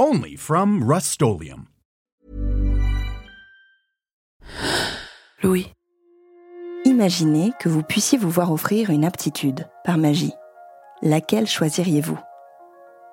[0.00, 1.20] Only from Rust
[5.42, 5.66] Louis.
[6.84, 10.34] Imaginez que vous puissiez vous voir offrir une aptitude, par magie.
[11.02, 12.16] Laquelle choisiriez-vous?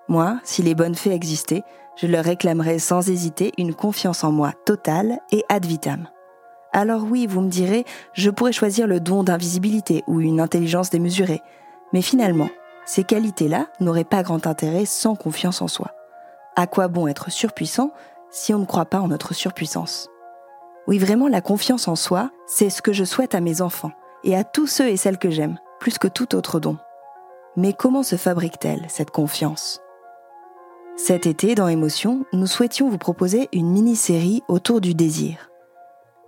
[0.09, 1.63] Moi, si les bonnes fées existaient,
[1.97, 6.07] je leur réclamerais sans hésiter une confiance en moi totale et ad vitam.
[6.71, 7.83] Alors oui, vous me direz,
[8.13, 11.41] je pourrais choisir le don d'invisibilité ou une intelligence démesurée,
[11.93, 12.51] mais finalement,
[12.85, 15.89] ces qualités-là n'auraient pas grand intérêt sans confiance en soi.
[16.57, 17.91] À quoi bon être surpuissant
[18.31, 20.07] si on ne croit pas en notre surpuissance?
[20.87, 23.91] Oui, vraiment, la confiance en soi, c'est ce que je souhaite à mes enfants
[24.23, 26.77] et à tous ceux et celles que j'aime, plus que tout autre don.
[27.57, 29.81] Mais comment se fabrique-t-elle, cette confiance?
[30.95, 35.49] Cet été, dans Émotion, nous souhaitions vous proposer une mini-série autour du désir.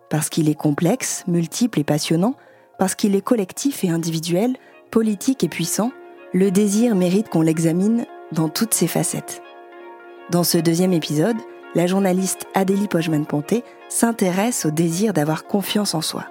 [0.09, 2.35] Parce qu'il est complexe, multiple et passionnant,
[2.77, 4.57] parce qu'il est collectif et individuel,
[4.91, 5.91] politique et puissant,
[6.33, 9.41] le désir mérite qu'on l'examine dans toutes ses facettes.
[10.29, 11.37] Dans ce deuxième épisode,
[11.73, 16.25] la journaliste Adélie Pojman-Ponté s'intéresse au désir d'avoir confiance en soi.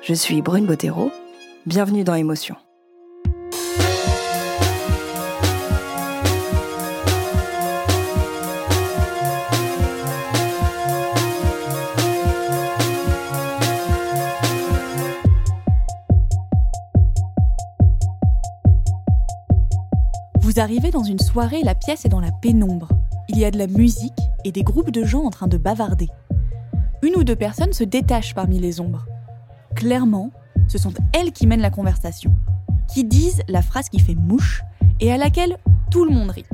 [0.00, 1.12] Je suis Brune Bottero,
[1.66, 2.56] bienvenue dans Émotion.
[20.40, 22.88] Vous arrivez dans une soirée, la pièce est dans la pénombre.
[23.28, 24.12] Il y a de la musique
[24.44, 26.08] et des groupes de gens en train de bavarder.
[27.02, 29.06] Une ou deux personnes se détachent parmi les ombres.
[29.74, 30.30] Clairement,
[30.68, 32.32] ce sont elles qui mènent la conversation,
[32.92, 34.62] qui disent la phrase qui fait mouche
[35.00, 35.56] et à laquelle
[35.90, 36.46] tout le monde rit.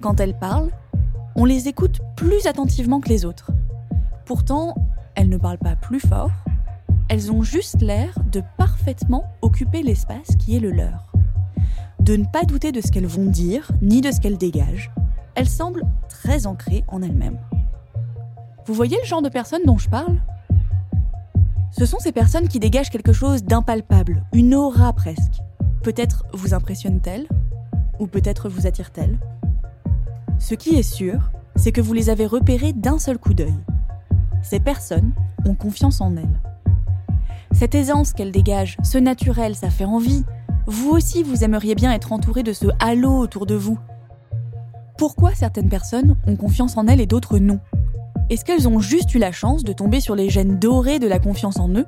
[0.00, 0.70] Quand elles parlent,
[1.34, 3.50] on les écoute plus attentivement que les autres.
[4.24, 4.74] Pourtant,
[5.14, 6.32] elles ne parlent pas plus fort,
[7.08, 11.06] elles ont juste l'air de parfaitement occuper l'espace qui est le leur
[12.06, 14.92] de ne pas douter de ce qu'elles vont dire, ni de ce qu'elles dégagent.
[15.36, 17.38] Elles semblent très ancrées en elles-mêmes.
[18.66, 20.18] Vous voyez le genre de personnes dont je parle?
[21.70, 25.42] Ce sont ces personnes qui dégagent quelque chose d'impalpable, une aura presque.
[25.82, 27.28] Peut-être vous impressionnent-elles,
[27.98, 29.18] ou peut-être vous attirent-elles?
[30.38, 33.54] Ce qui est sûr, c'est que vous les avez repérées d'un seul coup d'œil.
[34.42, 35.12] Ces personnes
[35.44, 36.40] ont confiance en elles.
[37.52, 40.24] Cette aisance qu'elles dégagent, ce naturel, ça fait envie,
[40.66, 43.78] vous aussi vous aimeriez bien être entouré de ce halo autour de vous.
[44.98, 47.60] Pourquoi certaines personnes ont confiance en elles et d'autres non
[48.30, 51.18] Est-ce qu'elles ont juste eu la chance de tomber sur les gènes dorés de la
[51.18, 51.84] confiance en eux,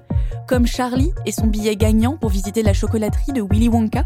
[0.47, 4.05] comme Charlie et son billet gagnant pour visiter la chocolaterie de Willy Wonka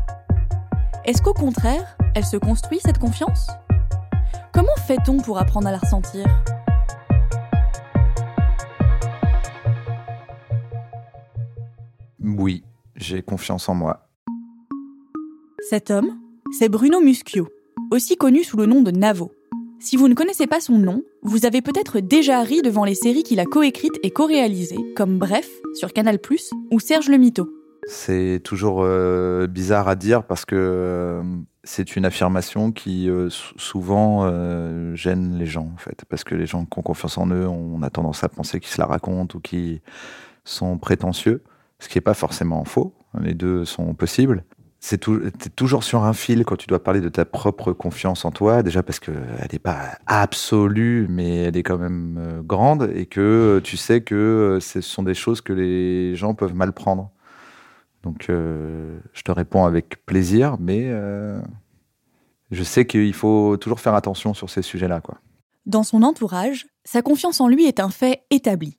[1.04, 3.48] Est-ce qu'au contraire, elle se construit cette confiance
[4.52, 6.24] Comment fait-on pour apprendre à la ressentir
[12.22, 12.62] Oui,
[12.94, 14.06] j'ai confiance en moi.
[15.70, 16.20] Cet homme,
[16.56, 17.48] c'est Bruno Muschio,
[17.92, 19.32] aussi connu sous le nom de Navo.
[19.78, 23.22] Si vous ne connaissez pas son nom, vous avez peut-être déjà ri devant les séries
[23.22, 26.18] qu'il a coécrites et co-réalisées, comme Bref sur Canal+,
[26.70, 27.52] ou Serge le Mito.
[27.88, 31.22] C'est toujours euh, bizarre à dire parce que euh,
[31.64, 34.26] c'est une affirmation qui euh, souvent
[34.94, 37.82] gêne les gens en fait, parce que les gens qui ont confiance en eux, on
[37.82, 39.80] a tendance à penser qu'ils se la racontent ou qu'ils
[40.44, 41.42] sont prétentieux,
[41.78, 42.94] ce qui n'est pas forcément faux.
[43.20, 44.44] Les deux sont possibles
[44.84, 44.98] c'est
[45.54, 48.82] toujours sur un fil quand tu dois parler de ta propre confiance en toi, déjà
[48.82, 53.76] parce qu'elle n'est pas absolue, mais elle est quand même euh, grande, et que tu
[53.76, 57.12] sais que euh, ce sont des choses que les gens peuvent mal prendre.
[58.02, 60.90] Donc euh, je te réponds avec plaisir, mais
[62.50, 65.00] je sais qu'il faut toujours faire attention sur ces sujets-là.
[65.64, 68.76] Dans son entourage, sa confiance en lui est un fait établi.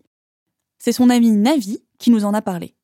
[0.79, 2.75] C'est son ami Navi qui nous en a parlé.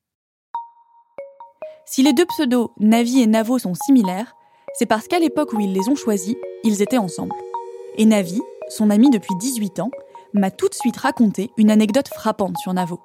[1.91, 4.35] Si les deux pseudos Navi et Navo sont similaires,
[4.73, 7.33] c'est parce qu'à l'époque où ils les ont choisis, ils étaient ensemble.
[7.97, 9.89] Et Navi, son ami depuis 18 ans,
[10.35, 12.99] m'a tout de suite raconté une anecdote frappante sur Navo.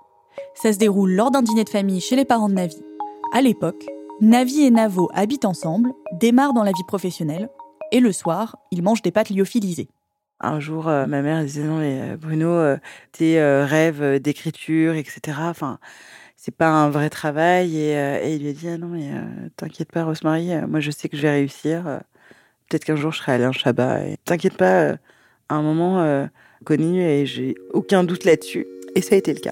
[0.55, 2.77] Ça se déroule lors d'un dîner de famille chez les parents de Navi.
[3.33, 3.87] À l'époque,
[4.21, 7.49] Navi et Navo habitent ensemble, démarrent dans la vie professionnelle,
[7.91, 9.89] et le soir, ils mangent des pâtes lyophilisées.
[10.41, 12.77] Un jour, euh, ma mère disait non mais euh, Bruno, euh,
[13.13, 15.39] tes rêves d'écriture, etc.
[15.41, 15.79] Enfin,
[16.45, 17.79] c'est pas un vrai travail.
[17.79, 19.11] Et, il lui a dit ah non mais
[19.57, 21.85] t'inquiète pas Rosemary, moi je sais que je vais réussir.
[22.69, 24.07] Peut-être qu'un jour je serai Alain Chabat.
[24.09, 24.97] Et t'inquiète pas,
[25.49, 26.29] à un moment
[26.67, 28.67] connu et j'ai aucun doute là-dessus.
[28.95, 29.51] Et ça a été le cas.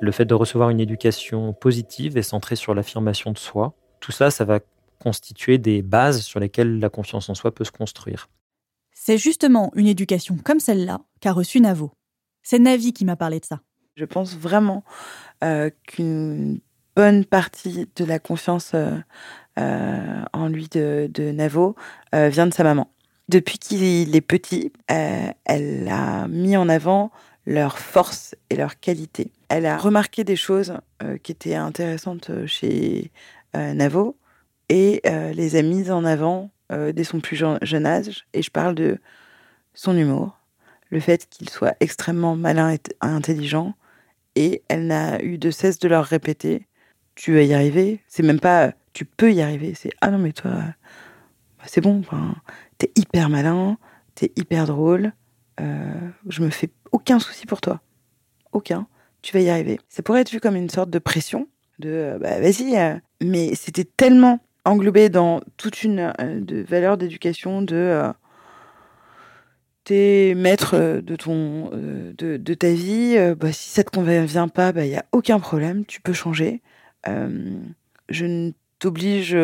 [0.00, 4.32] Le fait de recevoir une éducation positive et centrée sur l'affirmation de soi, tout ça,
[4.32, 4.58] ça va
[4.98, 8.28] constituer des bases sur lesquelles la confiance en soi peut se construire.
[8.92, 11.92] C'est justement une éducation comme celle-là qu'a reçue Navo.
[12.42, 13.60] C'est Navi qui m'a parlé de ça.
[13.96, 14.84] Je pense vraiment
[15.42, 16.60] euh, qu'une
[16.94, 18.90] bonne partie de la confiance euh,
[19.58, 21.74] euh, en lui de, de Navo
[22.12, 22.90] vient de sa maman.
[23.28, 27.10] Depuis qu'il est petit, elle a mis en avant
[27.46, 29.32] leur force et leur qualité.
[29.48, 30.74] Elle a remarqué des choses
[31.22, 33.10] qui étaient intéressantes chez
[33.54, 34.16] Navo
[34.68, 38.26] et les a mises en avant dès son plus jeune âge.
[38.32, 38.98] Et je parle de
[39.74, 40.38] son humour,
[40.90, 43.74] le fait qu'il soit extrêmement malin et intelligent.
[44.36, 46.66] Et elle n'a eu de cesse de leur répéter
[47.14, 48.00] Tu vas y arriver.
[48.06, 49.72] C'est même pas Tu peux y arriver.
[49.74, 52.02] C'est Ah non, mais toi, bah, c'est bon.
[52.78, 53.78] t'es hyper malin,
[54.14, 55.12] t'es hyper drôle.
[55.60, 55.92] Euh,
[56.28, 57.80] je me fais aucun souci pour toi.
[58.52, 58.86] Aucun.
[59.22, 59.80] Tu vas y arriver.
[59.88, 61.48] Ça pourrait être vu comme une sorte de pression
[61.78, 62.76] de euh, bah, vas-y.
[62.76, 62.96] Euh.
[63.22, 68.12] mais c'était tellement englobé dans toute une de valeur d'éducation de
[69.86, 73.16] t'es maître de ton de, de, ta vie.
[73.38, 75.86] bah, si ça te convient pas, il bah, n'y a aucun problème.
[75.86, 76.62] Tu peux changer.
[77.06, 79.36] je ne t'oblige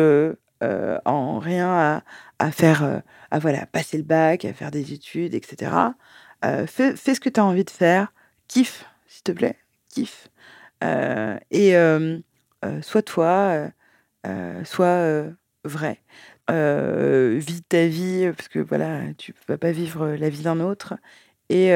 [1.05, 2.03] en rien à,
[2.39, 3.01] à faire
[3.31, 5.71] à voilà passer le bac, à faire des études, etc.
[6.67, 8.13] fais, fais, ce que tu as envie de faire,
[8.47, 9.57] kiffe, s'il te plaît,
[9.89, 10.29] kiffe.
[10.83, 12.19] Euh, et euh,
[12.65, 13.69] euh, sois toi,
[14.63, 15.25] sois
[15.63, 16.01] vrai.
[16.49, 20.95] Vis ta vie, parce que voilà, tu vas pas vivre la vie d'un autre.
[21.49, 21.71] Et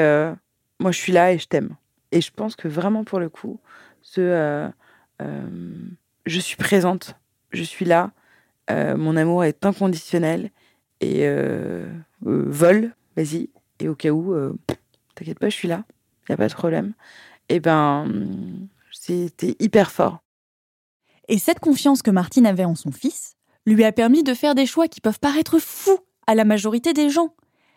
[0.80, 1.76] moi, je suis là et je t'aime.
[2.12, 3.60] Et je pense que vraiment, pour le coup,
[4.02, 4.70] ce,
[5.20, 7.16] je suis présente,
[7.52, 8.12] je suis là,
[8.70, 10.52] mon amour est inconditionnel
[11.02, 11.28] et
[12.22, 13.50] vol, vas-y.
[13.80, 14.36] Et au cas où,
[15.16, 15.84] t'inquiète pas, je suis là,
[16.30, 16.94] n'y a pas de problème.
[17.50, 18.12] Et ben,
[18.92, 20.20] c'était hyper fort.
[21.30, 23.37] Et cette confiance que Martine avait en son fils
[23.74, 27.10] lui a permis de faire des choix qui peuvent paraître fous à la majorité des
[27.10, 27.34] gens.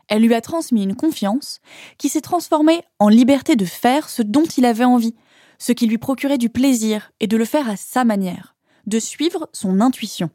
[0.09, 1.61] Elle lui a transmis une confiance
[1.99, 5.15] qui s'est transformée en liberté de faire ce dont il avait envie,
[5.59, 8.57] ce qui lui procurait du plaisir et de le faire à sa manière,
[8.87, 10.31] de suivre son intuition.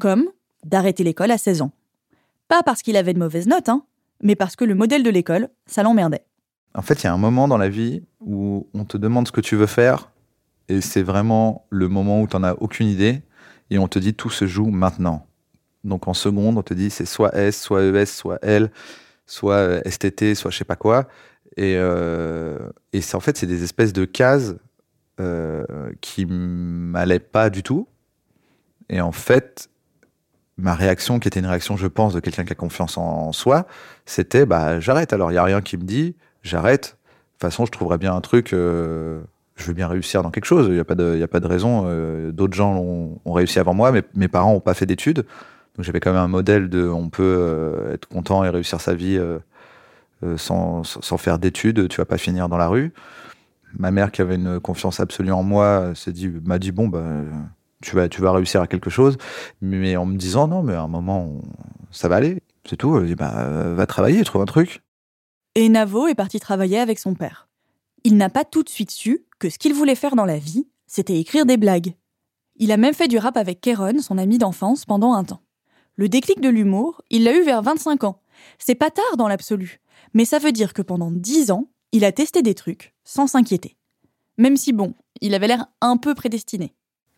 [0.00, 0.28] Comme
[0.64, 1.72] d'arrêter l'école à 16 ans.
[2.48, 3.84] Pas parce qu'il avait de mauvaises notes, hein,
[4.20, 6.24] mais parce que le modèle de l'école, ça l'emmerdait.
[6.74, 9.32] En fait, il y a un moment dans la vie où on te demande ce
[9.32, 10.10] que tu veux faire,
[10.68, 13.22] et c'est vraiment le moment où tu n'en as aucune idée,
[13.70, 15.26] et on te dit tout se joue maintenant.
[15.84, 18.70] Donc en seconde, on te dit c'est soit S, soit ES, soit L,
[19.26, 21.08] soit euh, STT, soit je sais pas quoi.
[21.56, 22.58] Et, euh,
[23.14, 24.56] en fait, c'est des espèces de cases
[25.20, 25.64] euh,
[26.00, 27.88] qui m'allaient pas du tout.
[28.88, 29.70] Et en fait,
[30.58, 33.66] ma réaction, qui était une réaction, je pense, de quelqu'un qui a confiance en soi,
[34.04, 35.12] c'était bah j'arrête.
[35.12, 36.96] Alors il y a rien qui me dit, j'arrête.
[36.96, 38.52] De toute façon, je trouverais bien un truc.
[38.52, 39.20] Euh,
[39.56, 40.66] je veux bien réussir dans quelque chose.
[40.68, 41.84] Il n'y a pas de, a pas de raison.
[41.86, 45.24] Euh, d'autres gens ont, réussi avant moi, mais mes parents n'ont pas fait d'études.
[45.76, 48.94] Donc j'avais quand même un modèle de, on peut euh, être content et réussir sa
[48.94, 49.20] vie
[50.36, 51.88] sans, sans, faire d'études.
[51.88, 52.92] Tu vas pas finir dans la rue.
[53.78, 57.02] Ma mère, qui avait une confiance absolue en moi, s'est dit, m'a dit bon bah
[57.82, 59.18] tu vas, tu vas réussir à quelque chose,
[59.60, 61.42] mais en me disant non, mais à un moment,
[61.90, 62.96] ça va aller, c'est tout.
[62.98, 64.82] Elle dit, bah, va travailler, trouve un truc.
[65.54, 67.48] Et Navo est parti travailler avec son père.
[68.04, 70.66] Il n'a pas tout de suite su que ce qu'il voulait faire dans la vie,
[70.86, 71.94] c'était écrire des blagues.
[72.56, 75.42] Il a même fait du rap avec Kéron, son ami d'enfance, pendant un temps.
[75.96, 78.20] Le déclic de l'humour, il l'a eu vers 25 ans.
[78.58, 79.80] C'est pas tard dans l'absolu,
[80.14, 83.76] mais ça veut dire que pendant 10 ans, il a testé des trucs sans s'inquiéter.
[84.38, 86.74] Même si bon, il avait l'air un peu prédestiné.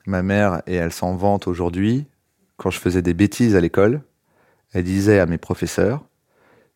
[0.07, 2.07] Ma mère, et elle s'en vante aujourd'hui,
[2.57, 4.03] quand je faisais des bêtises à l'école,
[4.73, 6.09] elle disait à mes professeurs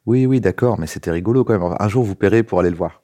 [0.05, 1.77] oui, oui, d'accord, mais c'était rigolo quand même.
[1.79, 3.02] Un jour, vous paierez pour aller le voir.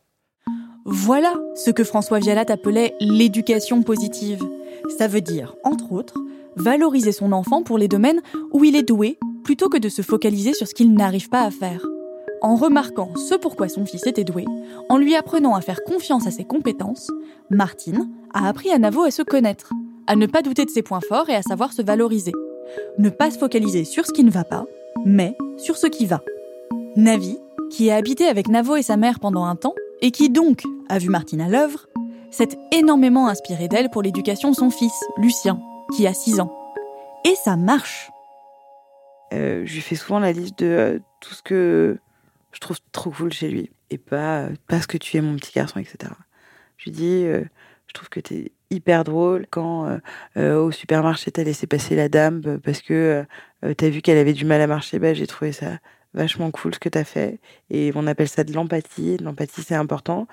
[0.90, 4.42] Voilà ce que François Vialat appelait l'éducation positive.
[4.96, 6.18] Ça veut dire, entre autres,
[6.56, 10.54] valoriser son enfant pour les domaines où il est doué, plutôt que de se focaliser
[10.54, 11.84] sur ce qu'il n'arrive pas à faire.
[12.40, 14.46] En remarquant ce pourquoi son fils était doué,
[14.88, 17.10] en lui apprenant à faire confiance à ses compétences,
[17.50, 19.74] Martine a appris à Navo à se connaître,
[20.06, 22.32] à ne pas douter de ses points forts et à savoir se valoriser.
[22.96, 24.64] Ne pas se focaliser sur ce qui ne va pas,
[25.04, 26.22] mais sur ce qui va.
[26.96, 27.36] Navi
[27.70, 30.98] qui a habité avec Navo et sa mère pendant un temps, et qui donc a
[30.98, 31.86] vu Martine à l'œuvre,
[32.30, 35.60] s'est énormément inspiré d'elle pour l'éducation de son fils, Lucien,
[35.96, 36.54] qui a 6 ans.
[37.24, 38.10] Et ça marche
[39.32, 41.98] euh, Je lui fais souvent la liste de euh, tout ce que
[42.52, 45.52] je trouve trop cool chez lui, et pas euh, parce que tu es mon petit
[45.52, 46.12] garçon, etc.
[46.76, 49.98] Je lui dis, je trouve que tu es hyper drôle quand
[50.36, 53.24] au supermarché t'as laissé passer la dame parce que
[53.76, 55.78] t'as vu qu'elle avait du mal à marcher, bah, j'ai trouvé ça
[56.18, 57.40] vachement cool ce que tu as fait.
[57.70, 59.16] Et on appelle ça de l'empathie.
[59.18, 60.26] L'empathie, c'est important.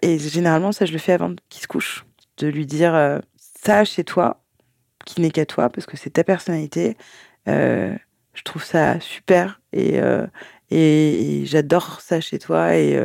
[0.00, 2.06] Et généralement, ça, je le fais avant qu'il se couche.
[2.38, 4.42] De lui dire euh, ça chez toi,
[5.04, 6.96] qui n'est qu'à toi, parce que c'est ta personnalité.
[7.48, 7.94] Euh,
[8.34, 10.26] je trouve ça super et, euh,
[10.70, 12.98] et, j'adore ça chez toi et,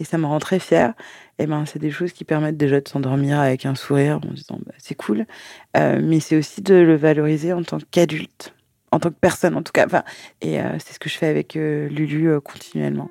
[0.00, 0.94] et, ça me rend très fière.
[1.38, 4.58] Et ben, c'est des choses qui permettent déjà de s'endormir avec un sourire en disant
[4.66, 5.26] bah, c'est cool.
[5.74, 8.54] mais c'est aussi de le valoriser en tant qu'adulte
[8.92, 9.86] en tant que personne en tout cas.
[9.86, 10.02] Enfin,
[10.40, 13.08] et euh, c'est ce que je fais avec euh, Lulu euh, continuellement.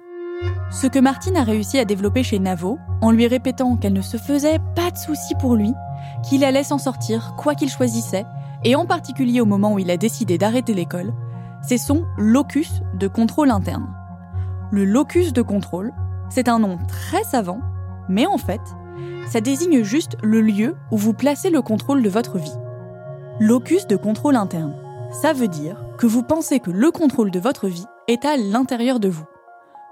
[0.71, 4.17] Ce que Martine a réussi à développer chez Navo, en lui répétant qu'elle ne se
[4.17, 5.73] faisait pas de soucis pour lui,
[6.27, 8.25] qu'il allait s'en sortir quoi qu'il choisissait,
[8.63, 11.13] et en particulier au moment où il a décidé d'arrêter l'école,
[11.61, 13.93] c'est son locus de contrôle interne.
[14.71, 15.91] Le locus de contrôle,
[16.29, 17.59] c'est un nom très savant,
[18.09, 18.61] mais en fait,
[19.27, 22.55] ça désigne juste le lieu où vous placez le contrôle de votre vie.
[23.39, 24.80] Locus de contrôle interne.
[25.11, 29.01] Ça veut dire que vous pensez que le contrôle de votre vie est à l'intérieur
[29.01, 29.25] de vous.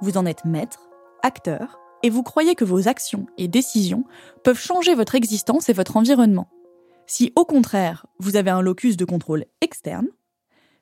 [0.01, 0.89] Vous en êtes maître,
[1.23, 4.05] acteur, et vous croyez que vos actions et décisions
[4.45, 6.49] peuvent changer votre existence et votre environnement.
[7.05, 10.07] Si au contraire, vous avez un locus de contrôle externe,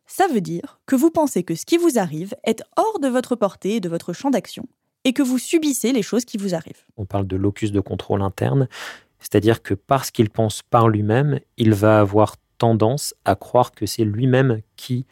[0.05, 3.35] ça veut dire que vous pensez que ce qui vous arrive est hors de votre
[3.35, 4.67] portée et de votre champ d'action,
[5.03, 6.85] et que vous subissez les choses qui vous arrivent.
[6.95, 8.69] On parle de locus de contrôle interne,
[9.19, 14.03] c'est-à-dire que parce qu'il pense par lui-même, il va avoir tendance à croire que c'est
[14.03, 15.05] lui-même qui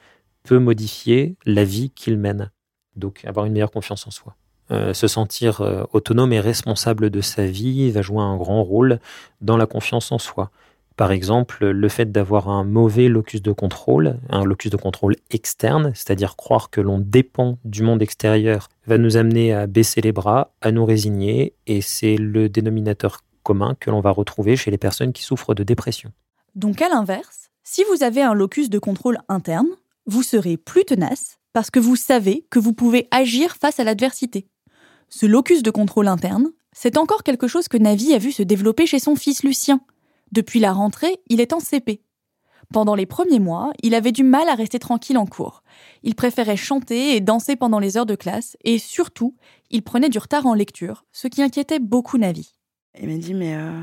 [0.44, 2.52] peut modifier la vie qu'il mène.
[2.96, 4.36] Donc avoir une meilleure confiance en soi.
[4.72, 9.00] Euh, se sentir euh, autonome et responsable de sa vie va jouer un grand rôle
[9.42, 10.50] dans la confiance en soi.
[10.96, 15.92] Par exemple, le fait d'avoir un mauvais locus de contrôle, un locus de contrôle externe,
[15.94, 20.54] c'est-à-dire croire que l'on dépend du monde extérieur, va nous amener à baisser les bras,
[20.62, 25.12] à nous résigner, et c'est le dénominateur commun que l'on va retrouver chez les personnes
[25.12, 26.12] qui souffrent de dépression.
[26.56, 29.68] Donc à l'inverse, si vous avez un locus de contrôle interne,
[30.06, 34.48] vous serez plus tenace parce que vous savez que vous pouvez agir face à l'adversité.
[35.10, 38.86] Ce locus de contrôle interne, c'est encore quelque chose que Navi a vu se développer
[38.86, 39.82] chez son fils Lucien.
[40.32, 42.02] Depuis la rentrée, il est en CP.
[42.74, 45.62] Pendant les premiers mois, il avait du mal à rester tranquille en cours.
[46.04, 49.36] Il préférait chanter et danser pendant les heures de classe, et surtout,
[49.70, 52.54] il prenait du retard en lecture, ce qui inquiétait beaucoup Navi.
[53.00, 53.82] Il m'a dit, mais euh,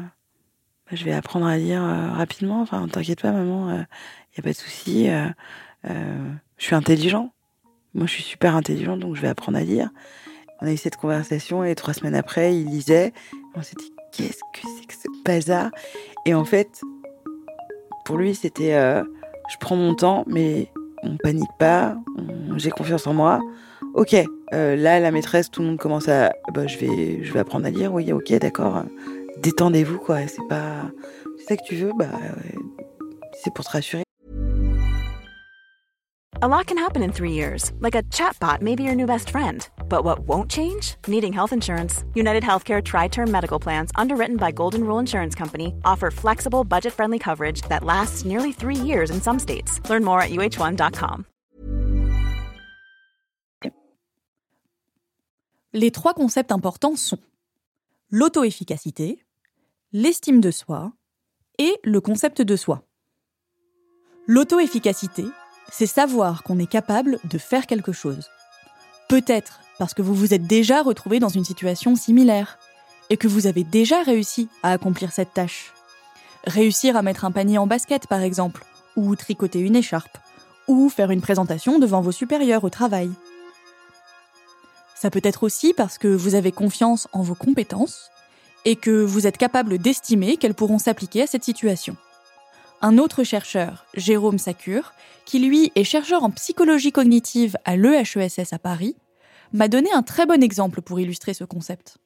[0.90, 2.60] je vais apprendre à lire euh, rapidement.
[2.60, 5.08] Enfin, t'inquiète pas, maman, il euh, n'y a pas de souci.
[5.08, 5.28] Euh,
[6.56, 7.32] je suis intelligent.
[7.94, 9.90] Moi, je suis super intelligent, donc je vais apprendre à lire.
[10.60, 13.12] On a eu cette conversation et trois semaines après, il lisait.
[13.54, 15.70] On s'est dit, qu'est-ce que c'est que ce bazar?
[16.24, 16.80] Et en fait,
[18.04, 20.70] pour lui, c'était, je prends mon temps, mais
[21.02, 21.96] on panique pas,
[22.56, 23.40] j'ai confiance en moi.
[23.94, 24.16] Ok,
[24.52, 27.70] là, la maîtresse, tout le monde commence à, bah, je vais, je vais apprendre à
[27.70, 27.92] lire.
[27.92, 28.84] Oui, ok, d'accord
[29.42, 30.26] détendez-vous, quoi.
[30.26, 30.90] C'est pas.
[31.38, 32.10] C'est ça que tu veux, bah.
[33.42, 34.04] C'est pour te rassurer.
[36.40, 39.30] A lot can happen in three years, like a chatbot may be your new best
[39.30, 39.68] friend.
[39.88, 40.96] But what won't change?
[41.06, 42.04] Needing health insurance.
[42.14, 46.92] United Healthcare Tri Term Medical Plans, underwritten by Golden Rule Insurance Company, offer flexible, budget
[46.92, 49.80] friendly coverage that lasts nearly three years in some states.
[49.88, 51.26] Learn more at uh1.com.
[55.74, 57.18] Les trois concepts importants sont
[58.10, 59.22] l'auto-efficacité,
[59.94, 60.92] l'estime de soi
[61.58, 62.82] et le concept de soi.
[64.26, 65.26] L'auto-efficacité,
[65.70, 68.30] c'est savoir qu'on est capable de faire quelque chose.
[69.10, 72.58] Peut-être parce que vous vous êtes déjà retrouvé dans une situation similaire
[73.10, 75.74] et que vous avez déjà réussi à accomplir cette tâche.
[76.46, 78.64] Réussir à mettre un panier en basket, par exemple,
[78.96, 80.16] ou tricoter une écharpe,
[80.68, 83.10] ou faire une présentation devant vos supérieurs au travail.
[84.94, 88.10] Ça peut être aussi parce que vous avez confiance en vos compétences
[88.64, 91.96] et que vous êtes capable d'estimer qu'elles pourront s'appliquer à cette situation.
[92.80, 94.92] Un autre chercheur, Jérôme Sacure,
[95.24, 98.96] qui lui est chercheur en psychologie cognitive à l'EHESS à Paris,
[99.52, 101.98] m'a donné un très bon exemple pour illustrer ce concept.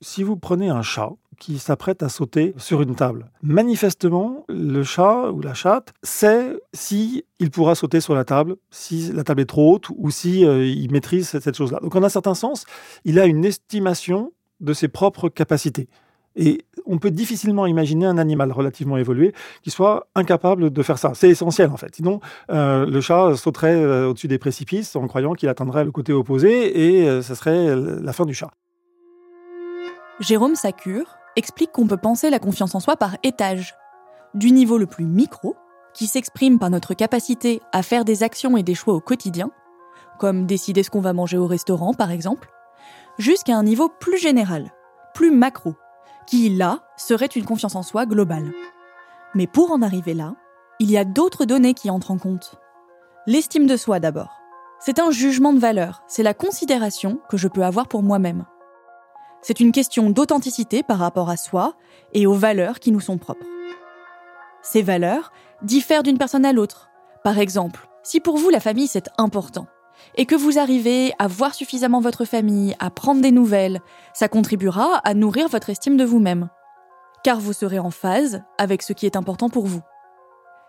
[0.00, 5.30] Si vous prenez un chat qui s'apprête à sauter sur une table, manifestement, le chat
[5.30, 9.46] ou la chatte sait si il pourra sauter sur la table, si la table est
[9.46, 11.80] trop haute ou si euh, il maîtrise cette chose-là.
[11.82, 12.64] Donc en un certain sens,
[13.04, 15.88] il a une estimation de ses propres capacités.
[16.36, 19.32] Et on peut difficilement imaginer un animal relativement évolué
[19.62, 21.12] qui soit incapable de faire ça.
[21.14, 21.94] C'est essentiel en fait.
[21.94, 22.20] Sinon,
[22.50, 26.98] euh, le chat sauterait euh, au-dessus des précipices en croyant qu'il atteindrait le côté opposé
[26.98, 28.50] et ce serait la fin du chat.
[30.20, 31.06] Jérôme Sacure
[31.36, 33.74] explique qu'on peut penser la confiance en soi par étage.
[34.34, 35.56] Du niveau le plus micro,
[35.94, 39.50] qui s'exprime par notre capacité à faire des actions et des choix au quotidien,
[40.18, 42.48] comme décider ce qu'on va manger au restaurant par exemple,
[43.18, 44.72] jusqu'à un niveau plus général,
[45.14, 45.74] plus macro,
[46.26, 48.52] qui là serait une confiance en soi globale.
[49.34, 50.34] Mais pour en arriver là,
[50.80, 52.56] il y a d'autres données qui entrent en compte.
[53.26, 54.40] L'estime de soi d'abord.
[54.80, 58.44] C'est un jugement de valeur, c'est la considération que je peux avoir pour moi-même.
[59.40, 61.74] C'est une question d'authenticité par rapport à soi
[62.12, 63.46] et aux valeurs qui nous sont propres.
[64.62, 66.88] Ces valeurs diffèrent d'une personne à l'autre.
[67.22, 69.66] Par exemple, si pour vous la famille c'est important,
[70.16, 73.80] et que vous arrivez à voir suffisamment votre famille, à prendre des nouvelles,
[74.12, 76.48] ça contribuera à nourrir votre estime de vous-même.
[77.22, 79.82] Car vous serez en phase avec ce qui est important pour vous.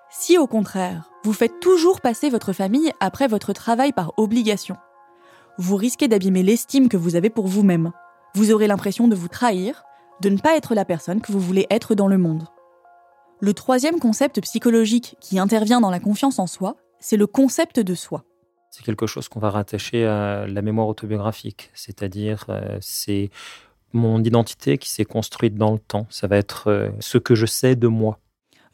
[0.09, 4.77] Si au contraire, vous faites toujours passer votre famille après votre travail par obligation,
[5.57, 7.91] vous risquez d'abîmer l'estime que vous avez pour vous-même.
[8.33, 9.83] Vous aurez l'impression de vous trahir,
[10.21, 12.47] de ne pas être la personne que vous voulez être dans le monde.
[13.39, 17.95] Le troisième concept psychologique qui intervient dans la confiance en soi, c'est le concept de
[17.95, 18.23] soi
[18.75, 23.29] c'est quelque chose qu'on va rattacher à la mémoire autobiographique, c'est-à-dire euh, c'est
[23.93, 27.45] mon identité qui s'est construite dans le temps, ça va être euh, ce que je
[27.45, 28.19] sais de moi.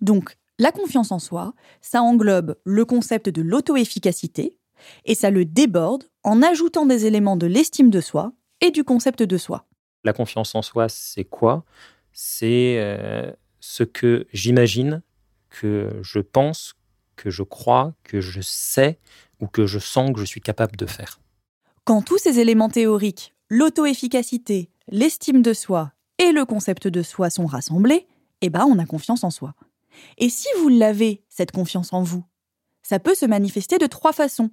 [0.01, 4.57] Donc, la confiance en soi, ça englobe le concept de l'auto-efficacité
[5.05, 9.21] et ça le déborde en ajoutant des éléments de l'estime de soi et du concept
[9.21, 9.67] de soi.
[10.03, 11.63] La confiance en soi, c'est quoi?
[12.11, 15.03] C'est euh, ce que j'imagine,
[15.51, 16.73] que je pense,
[17.15, 18.99] que je crois, que je sais,
[19.39, 21.19] ou que je sens que je suis capable de faire.
[21.83, 27.45] Quand tous ces éléments théoriques, l'auto-efficacité, l'estime de soi et le concept de soi sont
[27.45, 28.07] rassemblés,
[28.41, 29.53] eh ben on a confiance en soi.
[30.17, 32.23] Et si vous l'avez, cette confiance en vous,
[32.83, 34.51] ça peut se manifester de trois façons.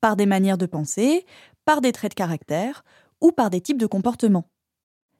[0.00, 1.24] Par des manières de penser,
[1.64, 2.84] par des traits de caractère
[3.20, 4.48] ou par des types de comportements.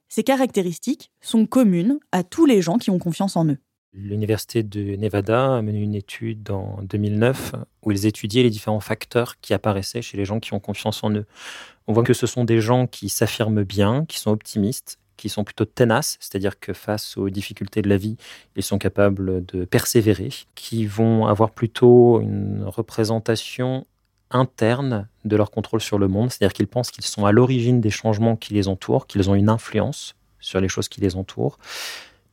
[0.09, 3.57] Ces caractéristiques sont communes à tous les gens qui ont confiance en eux.
[3.99, 9.39] L'Université de Nevada a mené une étude en 2009 où ils étudiaient les différents facteurs
[9.39, 11.25] qui apparaissaient chez les gens qui ont confiance en eux.
[11.87, 15.43] On voit que ce sont des gens qui s'affirment bien, qui sont optimistes, qui sont
[15.43, 18.17] plutôt tenaces, c'est-à-dire que face aux difficultés de la vie,
[18.55, 23.87] ils sont capables de persévérer, qui vont avoir plutôt une représentation
[24.29, 27.89] interne de leur contrôle sur le monde, c'est-à-dire qu'ils pensent qu'ils sont à l'origine des
[27.89, 31.57] changements qui les entourent, qu'ils ont une influence sur les choses qui les entourent,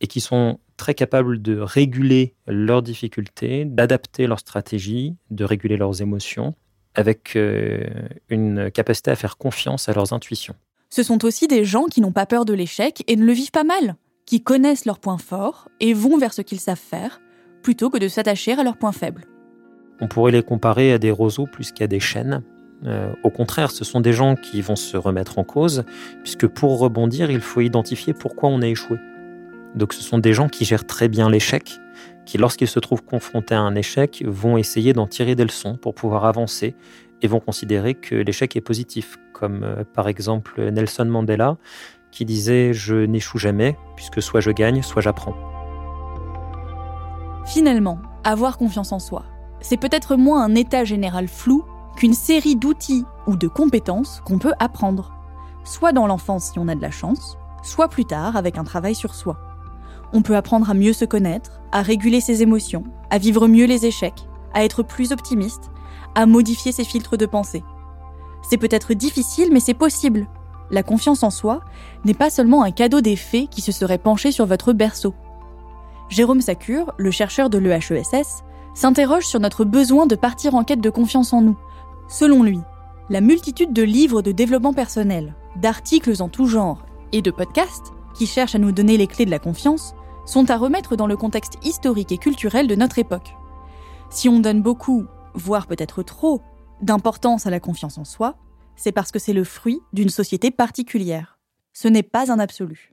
[0.02, 6.02] et qui sont très capables de réguler leurs difficultés, d'adapter leur stratégie, de réguler leurs
[6.02, 6.54] émotions,
[6.94, 7.84] avec euh,
[8.28, 10.54] une capacité à faire confiance à leurs intuitions.
[10.90, 13.50] Ce sont aussi des gens qui n'ont pas peur de l'échec et ne le vivent
[13.50, 17.20] pas mal, qui connaissent leurs points forts et vont vers ce qu'ils savent faire,
[17.62, 19.24] plutôt que de s'attacher à leurs points faibles.
[20.00, 22.42] On pourrait les comparer à des roseaux plus qu'à des chênes.
[22.84, 25.84] Euh, au contraire, ce sont des gens qui vont se remettre en cause,
[26.22, 28.98] puisque pour rebondir, il faut identifier pourquoi on a échoué.
[29.74, 31.80] Donc ce sont des gens qui gèrent très bien l'échec,
[32.26, 35.94] qui lorsqu'ils se trouvent confrontés à un échec vont essayer d'en tirer des leçons pour
[35.94, 36.74] pouvoir avancer
[37.22, 41.56] et vont considérer que l'échec est positif, comme euh, par exemple Nelson Mandela
[42.10, 45.34] qui disait je n'échoue jamais puisque soit je gagne, soit j'apprends.
[47.44, 49.24] Finalement, avoir confiance en soi,
[49.60, 51.64] c'est peut-être moins un état général flou
[51.96, 55.12] qu'une série d'outils ou de compétences qu'on peut apprendre,
[55.64, 58.94] soit dans l'enfance si on a de la chance, soit plus tard avec un travail
[58.94, 59.53] sur soi.
[60.16, 63.84] On peut apprendre à mieux se connaître, à réguler ses émotions, à vivre mieux les
[63.84, 65.72] échecs, à être plus optimiste,
[66.14, 67.64] à modifier ses filtres de pensée.
[68.48, 70.28] C'est peut-être difficile, mais c'est possible.
[70.70, 71.62] La confiance en soi
[72.04, 75.14] n'est pas seulement un cadeau des fées qui se seraient penchés sur votre berceau.
[76.08, 80.90] Jérôme Sacure, le chercheur de l'EHESS, s'interroge sur notre besoin de partir en quête de
[80.90, 81.58] confiance en nous.
[82.08, 82.60] Selon lui,
[83.10, 88.26] la multitude de livres de développement personnel, d'articles en tout genre et de podcasts qui
[88.28, 89.94] cherchent à nous donner les clés de la confiance
[90.26, 93.34] sont à remettre dans le contexte historique et culturel de notre époque.
[94.10, 96.42] Si on donne beaucoup, voire peut-être trop,
[96.80, 98.36] d'importance à la confiance en soi,
[98.76, 101.38] c'est parce que c'est le fruit d'une société particulière.
[101.72, 102.92] Ce n'est pas un absolu.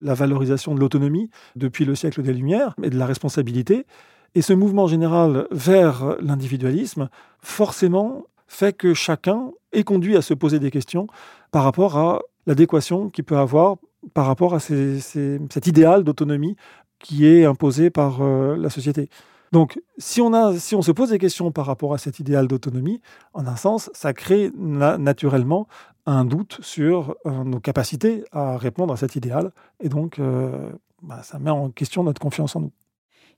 [0.00, 3.86] La valorisation de l'autonomie depuis le siècle des Lumières et de la responsabilité,
[4.34, 7.08] et ce mouvement général vers l'individualisme,
[7.40, 11.06] forcément fait que chacun est conduit à se poser des questions
[11.50, 13.76] par rapport à l'adéquation qu'il peut avoir
[14.16, 16.56] par rapport à cet idéal d'autonomie
[16.98, 19.10] qui est imposé par euh, la société.
[19.52, 23.02] Donc, si on, se pose des questions par rapport à cet idéal d'autonomie,
[23.34, 25.68] en un sens, ça crée naturellement
[26.06, 29.52] un doute sur euh, nos capacités à répondre à cet idéal.
[29.80, 30.70] Et donc, euh,
[31.02, 32.72] bah, ça met en question notre confiance en nous.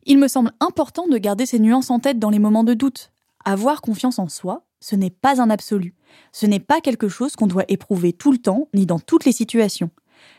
[0.06, 3.10] Il me semble important de garder ces nuances en tête dans les moments de doute.
[3.44, 5.96] Avoir confiance en soi, ce n'est pas un absolu.
[6.30, 9.32] Ce n'est pas quelque chose qu'on doit éprouver tout le temps, ni dans toutes les
[9.32, 9.90] situations.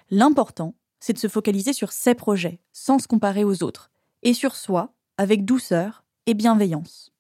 [0.10, 3.92] L'important, c'est de se focaliser sur ses projets, sans se comparer aux autres,
[4.24, 7.12] et sur soi, avec douceur et bienveillance.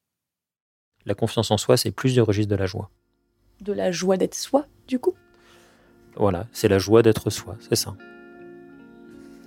[1.05, 2.89] La confiance en soi, c'est plusieurs registres de la joie.
[3.61, 5.15] De la joie d'être soi, du coup?
[6.15, 7.95] Voilà, c'est la joie d'être soi, c'est ça.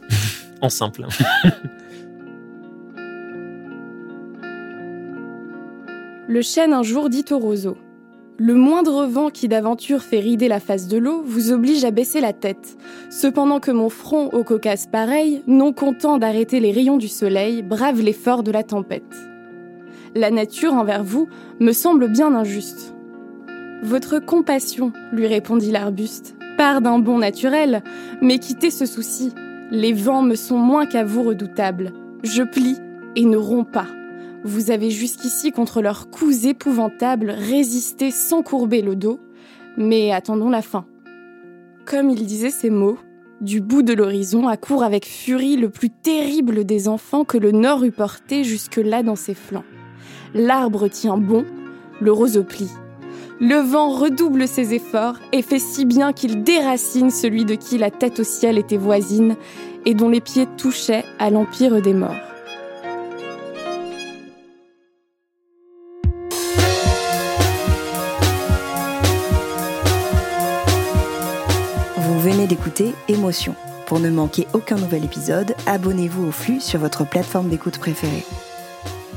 [0.62, 1.07] en simple.
[6.29, 7.77] Le chêne un jour dit au roseau
[8.44, 12.20] Le moindre vent qui d'aventure fait rider la face de l'eau vous oblige à baisser
[12.20, 12.76] la tête.
[13.09, 18.00] Cependant que mon front au Caucase pareil, non content d'arrêter les rayons du soleil, brave
[18.00, 19.14] l'effort de la tempête.
[20.16, 21.28] La nature envers vous
[21.61, 22.96] me semble bien injuste.
[23.85, 27.85] Votre compassion, lui répondit l'arbuste, part d'un bon naturel,
[28.22, 29.33] mais quittez ce souci.
[29.70, 31.92] Les vents me sont moins qu'à vous redoutables.
[32.24, 32.78] Je plie
[33.14, 33.87] et ne romps pas.
[34.44, 39.20] Vous avez jusqu'ici, contre leurs coups épouvantables, résisté sans courber le dos,
[39.76, 40.85] mais attendons la fin.
[41.85, 42.98] Comme il disait ces mots,
[43.40, 47.85] du bout de l'horizon accourt avec furie le plus terrible des enfants que le Nord
[47.85, 49.64] eût porté jusque-là dans ses flancs.
[50.35, 51.44] L'arbre tient bon,
[52.00, 52.70] le roseau plie.
[53.40, 57.90] Le vent redouble ses efforts et fait si bien qu'il déracine celui de qui la
[57.90, 59.37] tête au ciel était voisine
[59.85, 62.32] et dont les pieds touchaient à l'empire des morts.
[73.08, 73.54] Émotion.
[73.87, 78.24] Pour ne manquer aucun nouvel épisode, abonnez-vous au flux sur votre plateforme d'écoute préférée.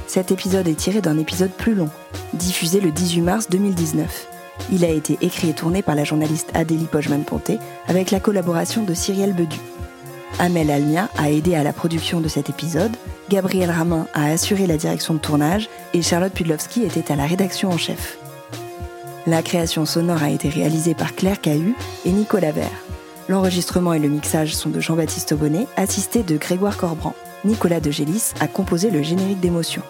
[0.07, 1.89] Cet épisode est tiré d'un épisode plus long,
[2.33, 4.27] diffusé le 18 mars 2019.
[4.71, 8.93] Il a été écrit et tourné par la journaliste Adélie Pojman-Ponté avec la collaboration de
[8.93, 9.59] Cyrielle Bedu.
[10.39, 12.95] Amel Almia a aidé à la production de cet épisode,
[13.29, 17.69] Gabriel Ramin a assuré la direction de tournage et Charlotte Pudlowski était à la rédaction
[17.69, 18.17] en chef.
[19.27, 21.73] La création sonore a été réalisée par Claire Cahu
[22.05, 22.85] et Nicolas Vert.
[23.27, 27.15] L'enregistrement et le mixage sont de Jean-Baptiste Aubonnet, assisté de Grégoire Corbran.
[27.43, 29.81] Nicolas de Gélis a composé le générique d'émotion.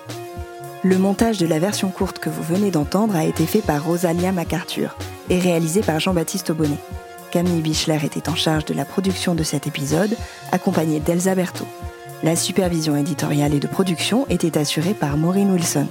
[0.83, 4.31] Le montage de la version courte que vous venez d'entendre a été fait par Rosalia
[4.31, 4.95] MacArthur
[5.29, 6.77] et réalisé par Jean-Baptiste Aubonnet.
[7.31, 10.15] Camille Bichler était en charge de la production de cet épisode,
[10.53, 11.67] accompagnée d'Elsa Berthaud.
[12.23, 15.87] La supervision éditoriale et de production était assurée par Maureen Wilson.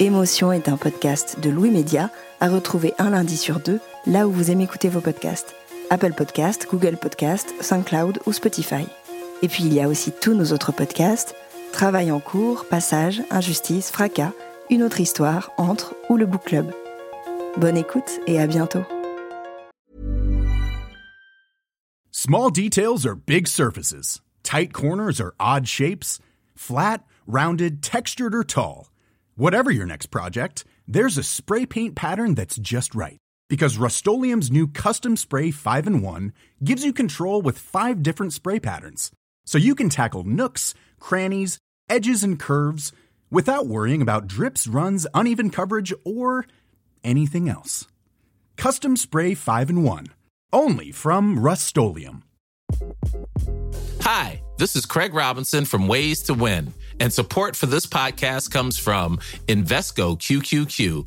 [0.00, 2.10] Émotion est un podcast de Louis Média
[2.40, 5.54] à retrouver un lundi sur deux, là où vous aimez écouter vos podcasts.
[5.92, 8.86] Apple Podcast, Google Podcast, SoundCloud ou Spotify.
[9.42, 11.34] Et puis il y a aussi tous nos autres podcasts,
[11.70, 14.32] Travail en cours, Passage, Injustice, Fracas,
[14.70, 16.72] Une autre histoire, Entre ou le Book Club.
[17.58, 18.86] Bonne écoute et à bientôt.
[22.10, 24.22] Small details are big surfaces.
[24.42, 26.18] Tight corners are odd shapes.
[26.54, 28.90] Flat, rounded, textured or tall.
[29.36, 33.18] Whatever your next project, there's a spray paint pattern that's just right.
[33.48, 36.32] Because Rust new Custom Spray 5 and 1
[36.64, 39.10] gives you control with five different spray patterns.
[39.44, 42.92] So you can tackle nooks, crannies, edges, and curves
[43.30, 46.46] without worrying about drips, runs, uneven coverage, or
[47.02, 47.86] anything else.
[48.56, 50.06] Custom Spray 5 and 1.
[50.52, 51.76] Only from Rust
[54.02, 58.78] Hi, this is Craig Robinson from Ways to Win, and support for this podcast comes
[58.78, 61.06] from Invesco QQQ